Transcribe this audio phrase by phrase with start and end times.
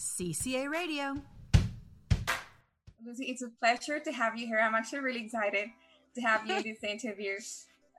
[0.00, 1.14] CCA Radio.
[3.04, 4.58] Lucy, it's a pleasure to have you here.
[4.58, 5.68] I'm actually really excited
[6.14, 7.34] to have you in this interview.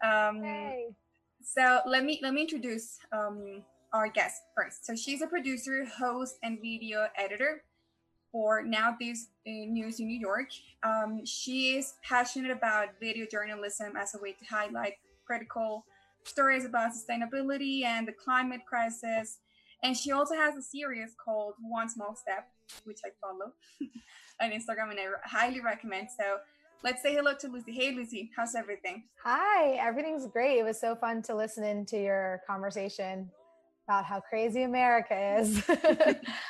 [0.03, 0.95] Um, hey.
[1.43, 3.61] So let me let me introduce um,
[3.93, 4.83] our guest first.
[4.83, 7.61] So she's a producer, host, and video editor
[8.31, 10.49] for NowThis uh, News in New York.
[10.81, 14.93] Um, she is passionate about video journalism as a way to highlight
[15.23, 15.85] critical
[16.23, 19.37] stories about sustainability and the climate crisis.
[19.83, 22.47] And she also has a series called One Small Step,
[22.83, 23.53] which I follow
[24.41, 26.09] on Instagram and I highly recommend.
[26.17, 26.37] So
[26.83, 27.71] let's say hello to Lucy.
[27.71, 29.03] Hey, Lucy, how's everything?
[29.23, 30.59] Hi, everything's great.
[30.59, 33.29] It was so fun to listen into your conversation
[33.87, 35.63] about how crazy America is.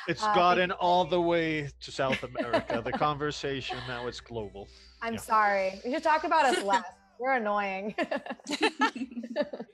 [0.08, 2.82] it's uh, gotten all the way to South America.
[2.84, 4.68] the conversation now it's global.
[5.00, 5.20] I'm yeah.
[5.20, 5.80] sorry.
[5.84, 6.84] We should talk about us less.
[7.18, 7.94] We're annoying.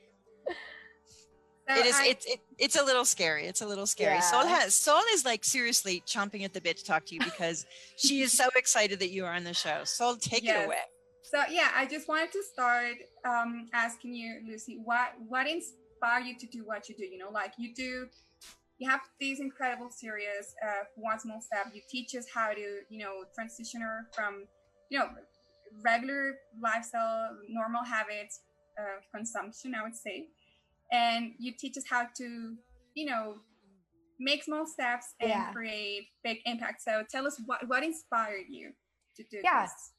[1.68, 4.14] it is it's it, it's a little scary it's a little scary.
[4.14, 4.20] Yeah.
[4.20, 7.66] Sol has Sol is like seriously chomping at the bit to talk to you because
[7.96, 9.84] she is so excited that you are on the show.
[9.84, 10.62] Sol take yes.
[10.62, 10.76] it away.
[11.22, 12.96] So yeah i just wanted to start
[13.26, 17.04] um, asking you lucy what what inspired you to do what you do?
[17.04, 18.08] You know like you do
[18.78, 22.98] you have these incredible series uh, one small step you teach us how to you
[22.98, 24.44] know transition her from
[24.88, 25.08] you know
[25.84, 28.40] regular lifestyle normal habits
[28.78, 30.26] of consumption i would say
[30.92, 32.56] and you teach us how to
[32.94, 33.36] you know
[34.20, 35.52] make small steps and yeah.
[35.52, 36.82] create big impact.
[36.82, 38.72] So tell us what what inspired you
[39.18, 39.92] to do yes this?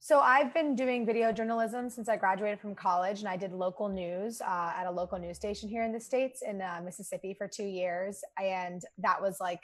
[0.00, 3.88] so i've been doing video journalism since i graduated from college and i did local
[3.88, 7.46] news uh, at a local news station here in the states in uh, mississippi for
[7.46, 9.62] two years and that was like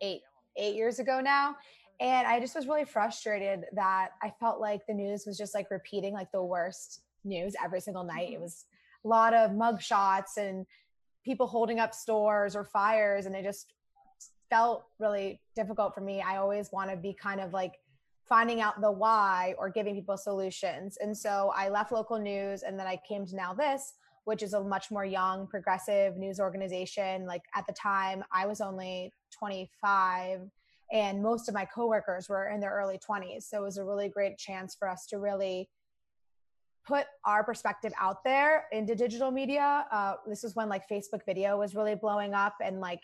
[0.00, 0.22] eight
[0.56, 1.56] eight years ago now.
[2.00, 5.70] And i just was really frustrated that i felt like the news was just like
[5.70, 8.30] repeating like the worst news every single night.
[8.32, 8.64] It was
[9.04, 10.66] a lot of mug shots and
[11.24, 13.72] people holding up stores or fires and it just
[14.50, 16.20] felt really difficult for me.
[16.20, 17.78] I always want to be kind of like
[18.28, 20.98] finding out the why or giving people solutions.
[21.00, 23.92] And so i left local news and then i came to NowThis
[24.24, 27.26] which is a much more young progressive news organization.
[27.26, 30.40] Like at the time i was only 25
[30.92, 34.08] and most of my coworkers were in their early 20s so it was a really
[34.08, 35.68] great chance for us to really
[36.86, 39.86] put our perspective out there into digital media.
[39.90, 43.00] Uh, this is when like Facebook video was really blowing up and like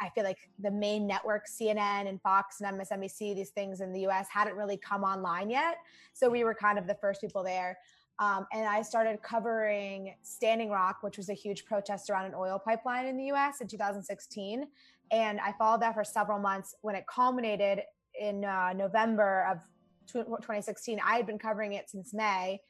[0.00, 4.06] I feel like the main networks, CNN and Fox and MSNBC, these things in the
[4.08, 5.76] US hadn't really come online yet.
[6.12, 7.78] So we were kind of the first people there.
[8.18, 12.58] Um, and I started covering Standing Rock, which was a huge protest around an oil
[12.58, 14.66] pipeline in the US in 2016.
[15.10, 16.74] And I followed that for several months.
[16.82, 17.82] When it culminated
[18.18, 19.58] in uh, November of
[20.06, 22.60] 2016, I had been covering it since May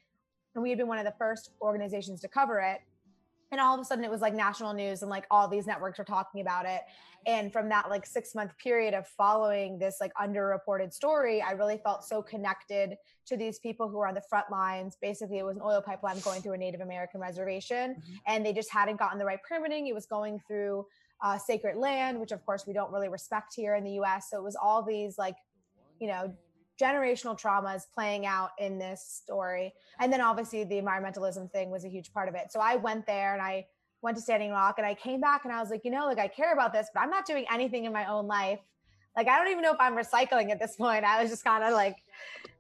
[0.55, 2.81] and we had been one of the first organizations to cover it.
[3.53, 5.99] And all of a sudden it was like national news and like all these networks
[5.99, 6.81] were talking about it.
[7.27, 11.79] And from that like six month period of following this like underreported story i really
[11.79, 14.97] felt so connected to these people who were on the front lines.
[15.01, 18.15] Basically it was an oil pipeline going through a native american reservation mm-hmm.
[18.27, 19.87] and they just hadn't gotten the right permitting.
[19.87, 20.87] It was going through
[21.23, 24.37] uh, sacred land which of course we don't really respect here in the us so
[24.37, 25.37] it was all these like
[26.01, 26.35] you know
[26.81, 29.73] generational traumas playing out in this story.
[30.01, 32.51] And then obviously the environmentalism thing was a huge part of it.
[32.51, 33.67] So I went there and I
[34.03, 36.19] went to Standing Rock and I came back and I was like, you know, like
[36.19, 38.61] I care about this, but I'm not doing anything in my own life.
[39.17, 41.05] Like I don't even know if I'm recycling at this point.
[41.05, 41.97] I was just kind of like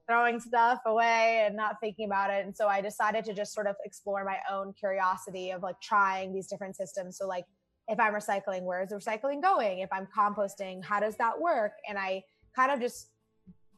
[0.07, 2.45] throwing stuff away and not thinking about it.
[2.45, 6.33] And so I decided to just sort of explore my own curiosity of like trying
[6.33, 7.17] these different systems.
[7.17, 7.47] So like
[7.89, 9.81] if I'm recycling, where is the recycling going?
[9.81, 11.73] If I'm composting, how does that work?
[11.89, 12.23] And I
[12.55, 13.09] kind of just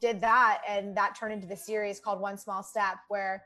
[0.01, 3.45] did that and that turned into the series called one small step where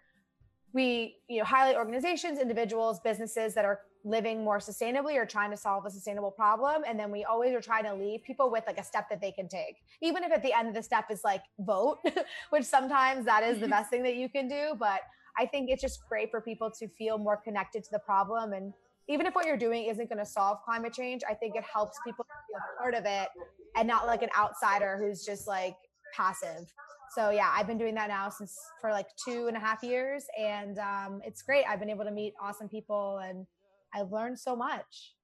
[0.72, 5.56] we you know highlight organizations individuals businesses that are living more sustainably or trying to
[5.56, 6.82] solve a sustainable problem.
[6.88, 9.32] And then we always are trying to leave people with like a step that they
[9.32, 11.98] can take even if at the end of the step is like vote
[12.50, 13.70] which sometimes that is the mm-hmm.
[13.70, 14.74] best thing that you can do.
[14.78, 15.00] But
[15.38, 18.52] i think it's just great for people to feel more connected to the problem.
[18.52, 18.72] And
[19.08, 21.98] even if what you're doing isn't going to solve climate change i think it helps
[22.06, 23.28] people feel part of it
[23.76, 25.76] and not like an outsider who's just like
[26.14, 26.72] passive.
[27.14, 30.24] So yeah, I've been doing that now since for like two and a half years,
[30.38, 31.64] and um, it's great.
[31.68, 33.46] I've been able to meet awesome people, and
[33.92, 35.14] I've learned so much.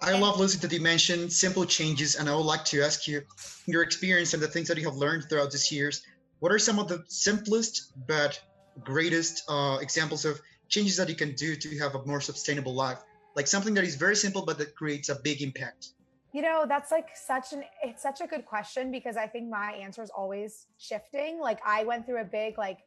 [0.00, 3.22] I love Lucy that you mentioned simple changes, and I would like to ask you
[3.66, 6.02] your experience and the things that you have learned throughout these years.
[6.38, 8.40] What are some of the simplest but
[8.82, 12.98] greatest uh, examples of changes that you can do to have a more sustainable life?
[13.36, 15.88] Like something that is very simple but that creates a big impact.
[16.32, 19.72] You know, that's like such an it's such a good question because I think my
[19.72, 21.38] answer is always shifting.
[21.40, 22.78] Like I went through a big like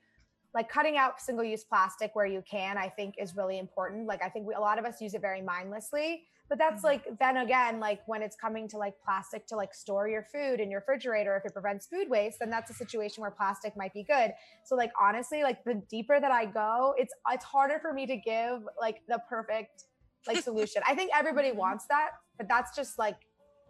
[0.54, 4.08] like cutting out single use plastic where you can, I think is really important.
[4.08, 6.88] Like I think we, a lot of us use it very mindlessly, but that's mm-hmm.
[6.88, 10.60] like then again like when it's coming to like plastic to like store your food
[10.60, 13.94] in your refrigerator if it prevents food waste then that's a situation where plastic might
[13.94, 14.34] be good
[14.64, 18.18] so like honestly like the deeper that i go it's it's harder for me to
[18.18, 19.86] give like the perfect
[20.28, 21.60] like solution i think everybody mm-hmm.
[21.60, 23.18] wants that but that's just like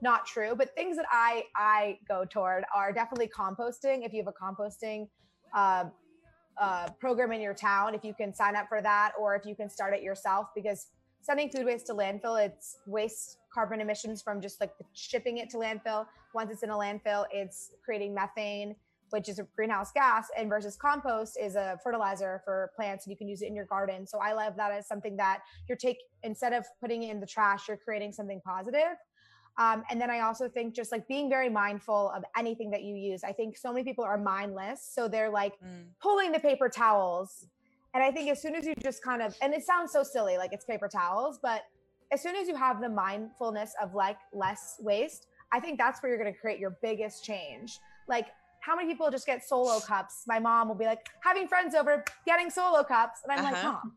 [0.02, 4.28] not true but things that i i go toward are definitely composting if you have
[4.28, 5.08] a composting
[5.56, 5.86] uh,
[6.60, 9.56] uh, program in your town if you can sign up for that or if you
[9.56, 10.88] can start it yourself because
[11.26, 15.58] sending food waste to landfill, it's waste carbon emissions from just like shipping it to
[15.58, 16.06] landfill.
[16.36, 18.76] Once it's in a landfill, it's creating methane,
[19.10, 23.18] which is a greenhouse gas, and versus compost is a fertilizer for plants, and you
[23.18, 24.06] can use it in your garden.
[24.06, 27.26] So I love that as something that you're take instead of putting it in the
[27.26, 28.96] trash, you're creating something positive.
[29.58, 32.96] Um, and then I also think just like being very mindful of anything that you
[32.96, 33.24] use.
[33.24, 35.86] I think so many people are mindless, so they're like mm.
[36.02, 37.48] pulling the paper towels
[37.96, 40.38] and I think as soon as you just kind of, and it sounds so silly,
[40.38, 41.62] like it's paper towels, but
[42.12, 46.10] as soon as you have the mindfulness of like less waste, I think that's where
[46.12, 47.80] you're going to create your biggest change.
[48.10, 48.28] Like,
[48.60, 50.24] how many people just get solo cups?
[50.28, 53.22] My mom will be like, having friends over, getting solo cups.
[53.24, 53.54] And I'm uh-huh.
[53.54, 53.94] like, mom,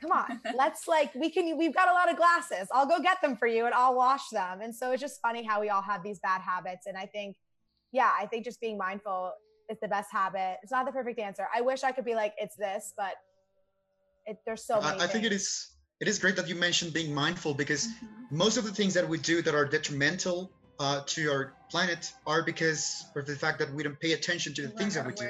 [0.00, 2.68] come on, let's like, we can, we've got a lot of glasses.
[2.72, 4.60] I'll go get them for you and I'll wash them.
[4.60, 6.86] And so it's just funny how we all have these bad habits.
[6.86, 7.36] And I think,
[7.92, 9.32] yeah, I think just being mindful
[9.68, 10.58] is the best habit.
[10.62, 11.46] It's not the perfect answer.
[11.54, 13.14] I wish I could be like it's this, but
[14.26, 15.00] it, there's so many.
[15.00, 15.70] I, I think it is.
[16.00, 18.38] It is great that you mentioned being mindful because mm-hmm.
[18.38, 22.42] most of the things that we do that are detrimental uh, to our planet are
[22.42, 25.28] because of the fact that we don't pay attention to the things that we do.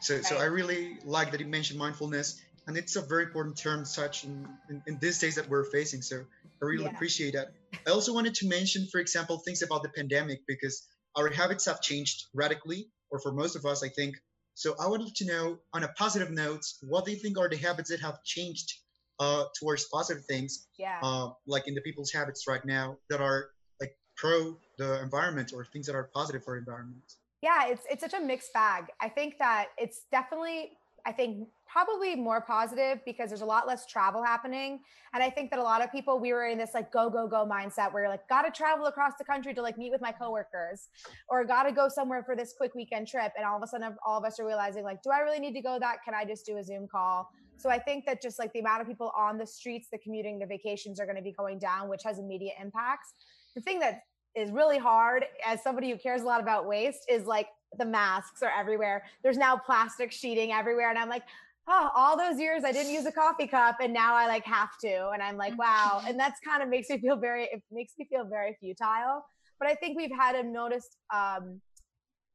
[0.00, 0.24] So, right.
[0.24, 4.24] so I really like that you mentioned mindfulness, and it's a very important term, such
[4.24, 6.02] in, in, in these days that we're facing.
[6.02, 6.24] So,
[6.62, 6.90] I really yeah.
[6.90, 7.48] appreciate that.
[7.86, 10.86] I also wanted to mention, for example, things about the pandemic because
[11.16, 14.16] our habits have changed radically or for most of us, I think.
[14.54, 17.58] So I wanted to know, on a positive note, what do you think are the
[17.58, 18.72] habits that have changed
[19.20, 20.66] uh, towards positive things?
[20.78, 20.98] Yeah.
[21.02, 25.66] Uh, like in the people's habits right now that are like pro the environment or
[25.66, 27.04] things that are positive for environment.
[27.42, 28.86] Yeah, it's it's such a mixed bag.
[29.00, 30.72] I think that it's definitely
[31.06, 34.80] I think probably more positive because there's a lot less travel happening.
[35.14, 37.28] And I think that a lot of people, we were in this like go, go,
[37.28, 40.10] go mindset where you're like, gotta travel across the country to like meet with my
[40.10, 40.88] coworkers
[41.28, 43.32] or gotta go somewhere for this quick weekend trip.
[43.36, 45.54] And all of a sudden, all of us are realizing like, do I really need
[45.54, 45.98] to go that?
[46.04, 47.28] Can I just do a Zoom call?
[47.56, 50.38] So I think that just like the amount of people on the streets, the commuting,
[50.38, 53.14] the vacations are going to be going down, which has immediate impacts.
[53.54, 54.00] The thing that
[54.34, 58.42] is really hard as somebody who cares a lot about waste is like the masks
[58.42, 59.04] are everywhere.
[59.22, 60.90] There's now plastic sheeting everywhere.
[60.90, 61.22] And I'm like,
[61.68, 64.78] oh, all those years I didn't use a coffee cup and now I like have
[64.82, 65.10] to.
[65.10, 66.02] And I'm like, wow.
[66.06, 69.24] And that's kind of makes me feel very, it makes me feel very futile.
[69.58, 71.60] But I think we've had a noticed um,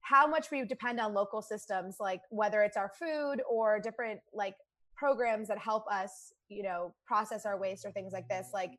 [0.02, 4.56] how much we depend on local systems, like whether it's our food or different like
[4.96, 8.50] programs that help us, you know, process our waste or things like this.
[8.54, 8.72] Like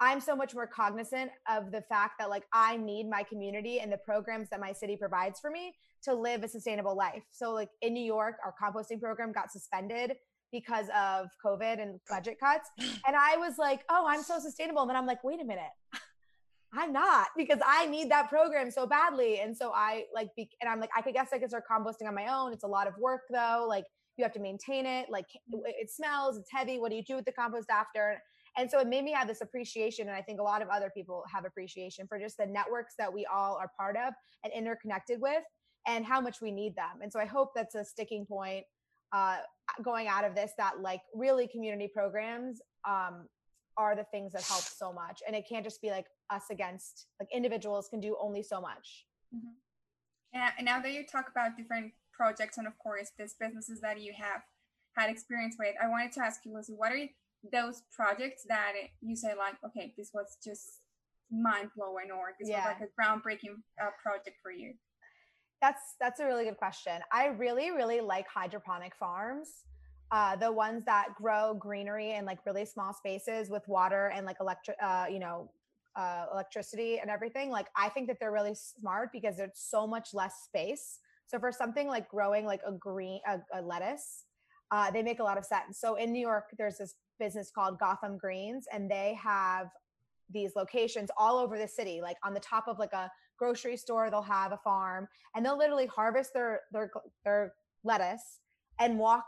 [0.00, 3.92] I'm so much more cognizant of the fact that like I need my community and
[3.92, 5.74] the programs that my city provides for me
[6.04, 7.22] to live a sustainable life.
[7.32, 10.12] So like in New York, our composting program got suspended
[10.52, 12.70] because of COVID and budget cuts.
[13.06, 14.82] And I was like, oh, I'm so sustainable.
[14.82, 15.70] And then I'm like, wait a minute.
[16.72, 19.40] I'm not because I need that program so badly.
[19.40, 22.06] And so I like, be, and I'm like, I could guess I could start composting
[22.06, 22.52] on my own.
[22.52, 23.64] It's a lot of work though.
[23.66, 23.84] Like
[24.18, 25.06] you have to maintain it.
[25.10, 26.78] Like it smells, it's heavy.
[26.78, 28.20] What do you do with the compost after?
[28.58, 30.08] And so it made me have this appreciation.
[30.08, 33.12] And I think a lot of other people have appreciation for just the networks that
[33.12, 34.12] we all are part of
[34.42, 35.44] and interconnected with
[35.86, 37.00] and how much we need them.
[37.00, 38.64] And so I hope that's a sticking point
[39.12, 39.36] uh,
[39.84, 43.28] going out of this that like really community programs um,
[43.76, 45.22] are the things that help so much.
[45.24, 49.06] And it can't just be like us against like individuals can do only so much.
[49.34, 49.54] Mm-hmm.
[50.34, 54.00] Yeah, and now that you talk about different projects and of course these businesses that
[54.00, 54.42] you have
[54.96, 56.96] had experience with, I wanted to ask you, Lucy, what are
[57.52, 60.80] those projects that you say like, okay, this was just
[61.30, 62.64] mind blowing or this yeah.
[62.64, 64.74] was like a groundbreaking uh, project for you?
[65.60, 67.00] That's that's a really good question.
[67.12, 69.64] I really really like hydroponic farms.
[70.10, 74.36] Uh, the ones that grow greenery in like really small spaces with water and like
[74.40, 75.50] electric, uh, you know,
[75.96, 77.50] uh, electricity and everything.
[77.50, 81.00] Like I think that they're really smart because there's so much less space.
[81.26, 84.24] So for something like growing like a green a, a lettuce,
[84.70, 85.78] uh, they make a lot of sense.
[85.78, 89.68] So in New York, there's this business called Gotham Greens, and they have
[90.30, 94.10] these locations all over the city, like on the top of like a grocery store
[94.10, 96.90] they'll have a farm and they'll literally harvest their their
[97.24, 98.40] their lettuce
[98.80, 99.26] and walk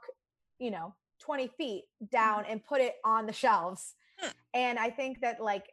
[0.58, 4.30] you know 20 feet down and put it on the shelves hmm.
[4.52, 5.66] and i think that like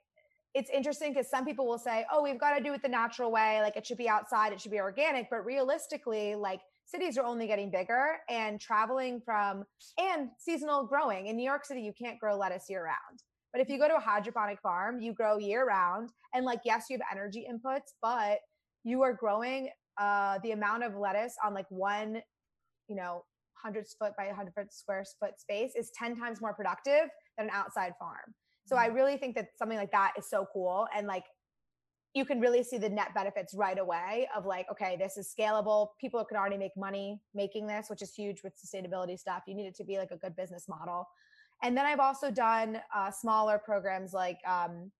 [0.53, 3.31] it's interesting because some people will say oh we've got to do it the natural
[3.31, 7.25] way like it should be outside it should be organic but realistically like cities are
[7.25, 9.63] only getting bigger and traveling from
[9.99, 13.21] and seasonal growing in new york city you can't grow lettuce year round
[13.53, 16.11] But if you go to a hydroponic farm, you grow year round.
[16.33, 18.39] And like, yes, you have energy inputs, but
[18.83, 22.21] you are growing uh, the amount of lettuce on like one,
[22.87, 23.23] you know,
[23.63, 27.49] 100 foot by 100 foot square foot space is 10 times more productive than an
[27.51, 28.35] outside farm.
[28.67, 28.95] So I mm.
[28.95, 30.85] really think that something like that is so cool.
[30.95, 31.23] And like,
[32.13, 35.89] you can really see the net benefits right away of like, okay, this is scalable.
[35.99, 39.43] People can already make money making this, which is huge with sustainability stuff.
[39.47, 41.07] You need it to be like a good business model.
[41.63, 44.91] And then I've also done uh, smaller programs like um,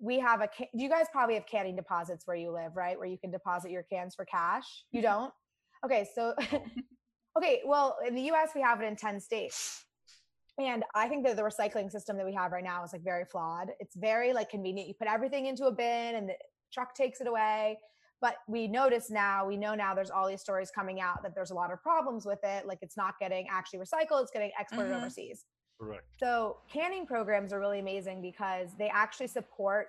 [0.00, 3.06] we have a can you guys probably have canning deposits where you live right where
[3.06, 5.10] you can deposit your cans for cash you mm-hmm.
[5.10, 5.32] don't
[5.84, 6.34] okay so
[7.36, 9.84] okay well in the us we have it in 10 states
[10.68, 13.24] and i think that the recycling system that we have right now is like very
[13.24, 13.70] flawed.
[13.80, 14.88] It's very like convenient.
[14.88, 16.34] You put everything into a bin and the
[16.72, 17.78] truck takes it away.
[18.20, 21.50] But we notice now we know now there's all these stories coming out that there's
[21.50, 22.66] a lot of problems with it.
[22.66, 25.00] Like it's not getting actually recycled it's getting exported mm-hmm.
[25.00, 25.46] overseas.
[25.80, 26.04] Correct.
[26.18, 29.88] So canning programs are really amazing because they actually support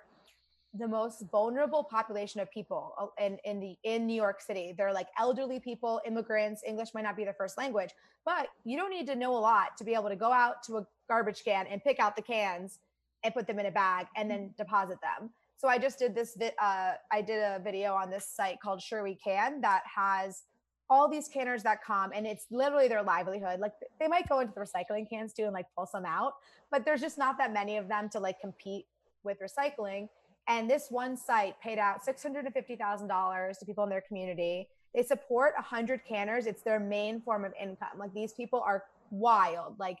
[0.74, 4.74] the most vulnerable population of people uh, in, in the in New York City.
[4.76, 7.90] They're like elderly people, immigrants, English might not be their first language,
[8.24, 10.78] but you don't need to know a lot to be able to go out to
[10.78, 12.78] a garbage can and pick out the cans
[13.22, 15.30] and put them in a bag and then deposit them.
[15.56, 19.02] So I just did this uh, I did a video on this site called Sure
[19.02, 20.42] We Can that has
[20.88, 23.60] all these canners that come and it's literally their livelihood.
[23.60, 26.32] Like they might go into the recycling cans too and like pull some out,
[26.70, 28.86] but there's just not that many of them to like compete
[29.22, 30.08] with recycling.
[30.48, 34.68] And this one site paid out $650,000 to people in their community.
[34.94, 36.46] They support 100 canners.
[36.46, 37.98] It's their main form of income.
[37.98, 39.98] Like these people are wild, like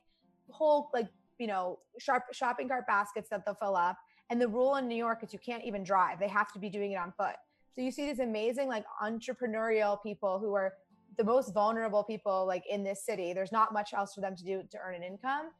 [0.50, 1.08] whole, like,
[1.38, 3.96] you know, sharp shopping cart baskets that they'll fill up.
[4.30, 6.18] And the rule in New York is you can't even drive.
[6.18, 7.36] They have to be doing it on foot.
[7.74, 10.74] So you see these amazing like entrepreneurial people who are
[11.16, 13.32] the most vulnerable people like in this city.
[13.32, 15.50] There's not much else for them to do to earn an income.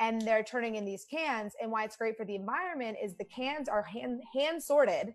[0.00, 1.54] And they're turning in these cans.
[1.60, 5.14] And why it's great for the environment is the cans are hand hand sorted.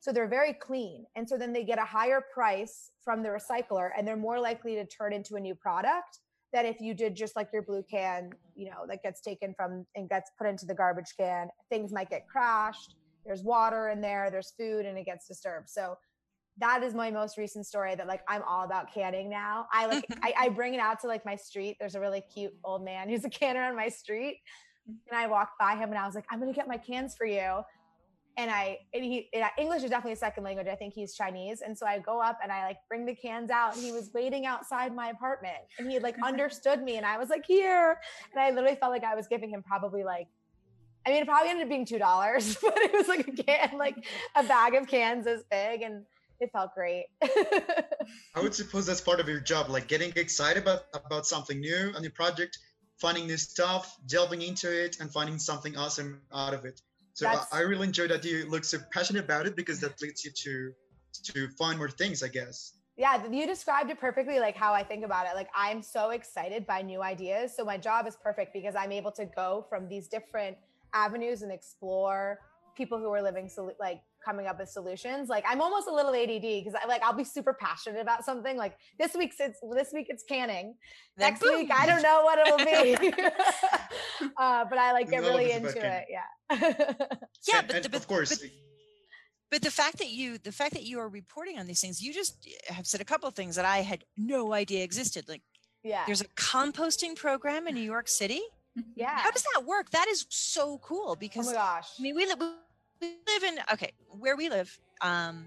[0.00, 1.04] So they're very clean.
[1.16, 4.74] And so then they get a higher price from the recycler and they're more likely
[4.76, 6.20] to turn into a new product
[6.52, 9.86] that if you did just like your blue can, you know, that gets taken from
[9.94, 12.94] and gets put into the garbage can, things might get crashed
[13.24, 15.68] there's water in there, there's food, and it gets disturbed.
[15.68, 15.96] So
[16.60, 19.66] that is my most recent story that like I'm all about canning now.
[19.72, 21.76] I like I, I, bring it out to like my street.
[21.80, 24.40] There's a really cute old man who's a canner on my street.
[24.88, 24.98] Mm-hmm.
[25.10, 27.26] And I walked by him and I was like, I'm gonna get my cans for
[27.26, 27.62] you.
[28.36, 30.68] And I and he and English is definitely a second language.
[30.68, 31.62] I think he's Chinese.
[31.62, 34.10] And so I go up and I like bring the cans out and he was
[34.14, 37.98] waiting outside my apartment and he like understood me and I was like, here.
[38.32, 40.28] And I literally felt like I was giving him probably like
[41.06, 43.78] I mean, it probably ended up being two dollars, but it was like a can,
[43.78, 43.96] like
[44.36, 46.04] a bag of cans this big, and
[46.40, 47.06] it felt great.
[47.22, 51.92] I would suppose that's part of your job, like getting excited about about something new,
[51.94, 52.58] a new project,
[53.00, 56.80] finding new stuff, delving into it, and finding something awesome out of it.
[57.14, 60.00] So uh, I, I really enjoy that you look so passionate about it because that
[60.00, 60.72] leads you to
[61.32, 62.72] to find more things, I guess.
[62.96, 65.34] Yeah, you described it perfectly, like how I think about it.
[65.34, 69.12] Like I'm so excited by new ideas, so my job is perfect because I'm able
[69.12, 70.56] to go from these different
[70.92, 72.40] avenues and explore
[72.76, 75.28] people who are living so like coming up with solutions.
[75.28, 78.56] Like I'm almost a little ADD because I like I'll be super passionate about something.
[78.56, 80.74] Like this week's it's this week it's canning.
[81.16, 81.54] Then Next boom.
[81.60, 83.18] week I don't know what it'll be.
[84.36, 86.06] uh, but I like get really into it.
[86.08, 86.20] Yeah.
[87.48, 88.38] yeah, but, but, of course.
[88.38, 88.50] But,
[89.50, 92.12] but the fact that you the fact that you are reporting on these things, you
[92.12, 95.28] just have said a couple of things that I had no idea existed.
[95.28, 95.42] Like
[95.82, 96.02] yeah.
[96.06, 98.40] There's a composting program in New York City.
[98.94, 99.18] Yeah.
[99.18, 99.90] How does that work?
[99.90, 101.88] That is so cool because oh my gosh.
[101.98, 102.40] I mean we live
[103.00, 105.46] we live in okay, where we live, um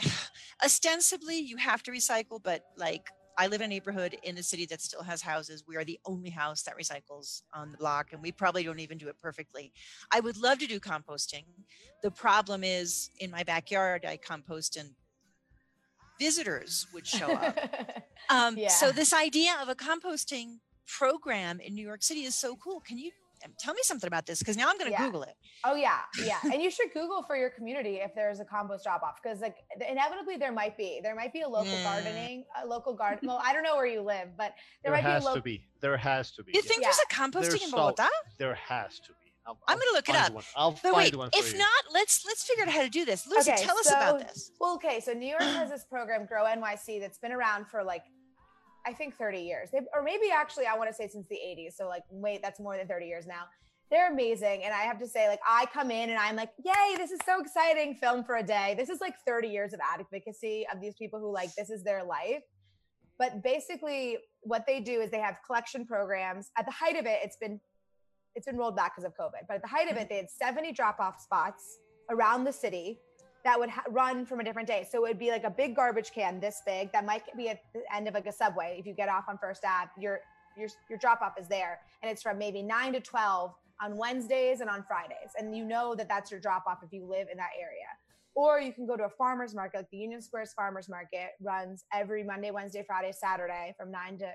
[0.64, 4.66] ostensibly you have to recycle, but like I live in a neighborhood in a city
[4.66, 5.62] that still has houses.
[5.66, 8.98] We are the only house that recycles on the block, and we probably don't even
[8.98, 9.72] do it perfectly.
[10.10, 11.44] I would love to do composting.
[12.02, 14.90] The problem is in my backyard, I compost and
[16.18, 17.56] visitors would show up.
[18.28, 18.70] um, yeah.
[18.70, 20.56] So, this idea of a composting
[20.88, 22.80] program in New York City is so cool.
[22.80, 23.12] Can you
[23.44, 24.38] Um, tell me something about this?
[24.38, 25.06] Because now I'm going to yeah.
[25.06, 25.34] Google it.
[25.64, 29.02] Oh yeah, yeah, and you should Google for your community if there's a compost drop
[29.02, 29.56] off because like
[29.88, 33.18] inevitably there might be there might be a local gardening a local garden.
[33.28, 35.40] Well, I don't know where you live, but there, there might has be a to
[35.42, 35.64] be.
[35.80, 36.52] There has to be.
[36.54, 36.88] You think yeah.
[36.88, 38.04] there's a composting there's in Bogota?
[38.04, 39.32] So, there has to be.
[39.46, 40.32] i am going to look it up.
[40.32, 40.44] One.
[40.56, 41.58] I'll but find wait, one if you.
[41.58, 43.26] not, let's let's figure out how to do this.
[43.26, 44.50] Lucy, okay, tell so, us about this.
[44.58, 48.04] Well, okay, so New York has this program, Grow NYC, that's been around for like
[48.88, 49.68] I think 30 years.
[49.70, 51.74] They've, or maybe actually I want to say since the 80s.
[51.76, 53.42] So like wait, that's more than 30 years now.
[53.90, 54.64] They're amazing.
[54.64, 57.20] And I have to say, like, I come in and I'm like, yay, this is
[57.24, 57.94] so exciting.
[57.94, 58.74] Film for a day.
[58.76, 62.04] This is like 30 years of advocacy of these people who like this is their
[62.04, 62.42] life.
[63.18, 66.50] But basically, what they do is they have collection programs.
[66.58, 67.60] At the height of it, it's been
[68.34, 69.46] it's been rolled back because of COVID.
[69.48, 71.78] But at the height of it, they had 70 drop off spots
[72.10, 73.00] around the city
[73.48, 74.86] that would ha- run from a different day.
[74.90, 77.62] So it would be like a big garbage can this big that might be at
[77.72, 78.76] the end of like a subway.
[78.78, 80.20] If you get off on First Ave, your
[80.54, 84.60] your your drop off is there, and it's from maybe nine to twelve on Wednesdays
[84.60, 87.38] and on Fridays, and you know that that's your drop off if you live in
[87.38, 87.88] that area.
[88.34, 91.84] Or you can go to a farmer's market, like the Union Squares Farmers Market runs
[91.90, 94.30] every Monday, Wednesday, Friday, Saturday from 9 to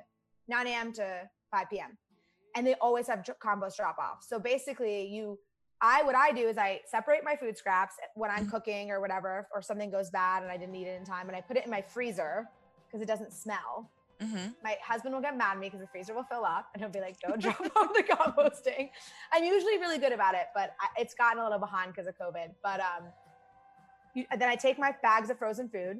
[0.47, 0.91] 9 a.m.
[0.93, 1.97] to 5 p.m.
[2.55, 4.25] And they always have compost drop off.
[4.27, 5.37] So basically, you,
[5.81, 8.49] I, what I do is I separate my food scraps when I'm mm-hmm.
[8.49, 11.35] cooking or whatever, or something goes bad and I didn't eat it in time, and
[11.35, 12.47] I put it in my freezer
[12.87, 13.89] because it doesn't smell.
[14.21, 14.51] Mm-hmm.
[14.63, 16.91] My husband will get mad at me because the freezer will fill up and he'll
[16.91, 18.89] be like, don't drop off the composting.
[19.33, 22.17] I'm usually really good about it, but I, it's gotten a little behind because of
[22.17, 22.51] COVID.
[22.61, 23.07] But um,
[24.13, 25.99] you, then I take my bags of frozen food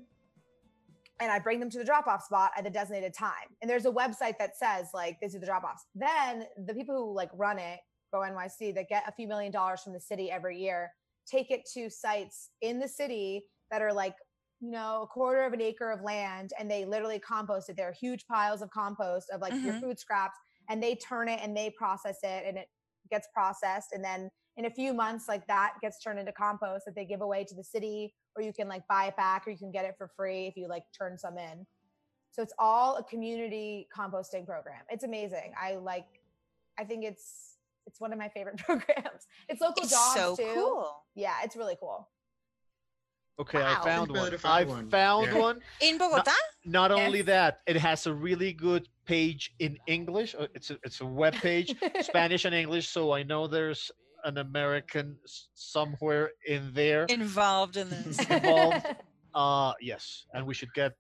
[1.20, 3.50] and I bring them to the drop off spot at the designated time.
[3.62, 5.86] And there's a website that says like these are the drop offs.
[5.96, 7.80] Then the people who like run it,
[8.14, 10.92] Grow NYC, that get a few million dollars from the city every year,
[11.26, 14.16] take it to sites in the city that are like
[14.60, 17.76] you know a quarter of an acre of land, and they literally compost it.
[17.76, 19.66] There are huge piles of compost of like mm-hmm.
[19.66, 20.38] your food scraps,
[20.70, 22.68] and they turn it and they process it, and it
[23.10, 26.96] gets processed, and then in a few months like that gets turned into compost that
[26.96, 29.58] they give away to the city or you can like buy it back or you
[29.58, 31.66] can get it for free if you like turn some in
[32.32, 36.06] so it's all a community composting program it's amazing i like
[36.80, 37.53] i think it's
[37.86, 41.56] it's one of my favorite programs it's local it's jobs so too cool yeah it's
[41.56, 42.10] really cool
[43.40, 43.80] Okay, wow.
[43.82, 44.36] I found one.
[44.44, 45.40] I found yeah.
[45.40, 46.32] one in Bogota.
[46.66, 47.08] Not, not yes.
[47.08, 50.36] only that, it has a really good page in English.
[50.38, 52.90] Uh, it's a it's a web page, Spanish and English.
[52.90, 53.92] So I know there's
[54.24, 55.18] an American
[55.56, 58.20] somewhere in there involved in this.
[58.30, 58.86] involved.
[59.34, 60.94] Uh, yes, and we should get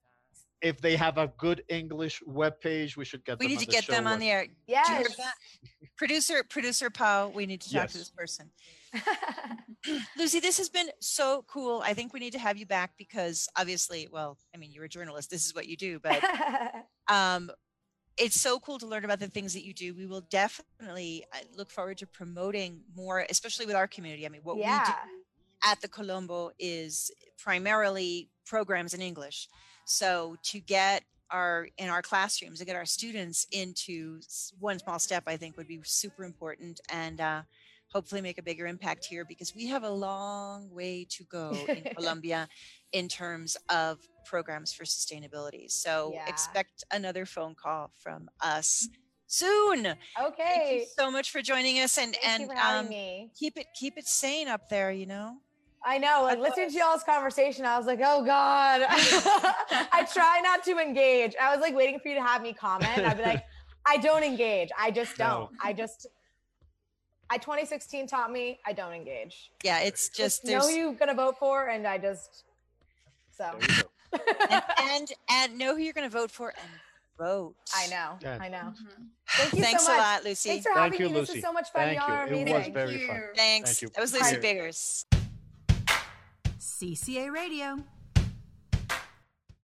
[0.63, 3.38] if they have a good English web page, we should get.
[3.38, 4.48] We need to the get them on the air.
[4.65, 5.15] Yes.
[5.98, 7.91] producer, producer Pau, we need to talk yes.
[7.91, 8.50] to this person.
[10.17, 11.84] Lucy, this has been so cool.
[11.86, 14.89] I think we need to have you back because obviously, well, I mean, you're a
[14.89, 15.30] journalist.
[15.30, 16.23] This is what you do, but
[17.10, 17.52] um,
[18.17, 19.93] it's so cool to learn about the things that you do.
[19.93, 24.26] We will definitely uh, look forward to promoting more, especially with our community.
[24.26, 24.80] I mean, what yeah.
[24.80, 24.93] we do
[25.65, 29.49] at the Colombo is primarily programs in English.
[29.86, 34.19] So to get our in our classrooms to get our students into
[34.60, 36.80] one small step, I think would be super important.
[36.89, 37.41] And uh,
[37.93, 41.84] hopefully make a bigger impact here because we have a long way to go in
[41.96, 42.50] Colombia
[42.91, 45.69] in terms of programs for sustainability.
[45.69, 46.28] So yeah.
[46.28, 48.89] expect another phone call from us
[49.28, 49.86] soon.
[49.88, 49.98] Okay.
[50.38, 52.89] Thank you so much for joining us and Thank and um,
[53.38, 55.38] keep it keep it sane up there, you know.
[55.86, 58.82] I know, like listening to y'all's conversation, I was like, oh God.
[58.88, 61.36] I try not to engage.
[61.41, 62.98] I was like waiting for you to have me comment.
[62.98, 63.43] I'd be like,
[63.86, 64.69] I don't engage.
[64.80, 65.52] I just don't.
[65.52, 65.58] No.
[65.62, 66.08] I just
[67.30, 69.52] I 2016 taught me I don't engage.
[69.63, 72.43] Yeah, it's just, just know who you're gonna vote for, and I just
[73.36, 73.58] so
[74.50, 76.69] and, and, and know who you're gonna vote for and
[77.17, 77.56] vote.
[77.76, 78.38] I know, yeah.
[78.39, 78.58] I know.
[78.58, 79.04] Mm-hmm.
[79.30, 80.00] Thank you Thanks so much.
[80.00, 80.50] a lot, Lucy.
[80.50, 81.19] Thanks for Thank having you, me.
[81.19, 81.34] Lucy.
[81.34, 81.88] This is so much fun.
[81.88, 82.15] Thank Y'all you.
[82.15, 82.48] are amazing.
[82.48, 83.24] It was very fun.
[83.36, 83.69] Thanks.
[83.72, 83.89] Thank you.
[83.96, 85.06] That was Lucy Biggers.
[86.63, 87.84] CCA Radio.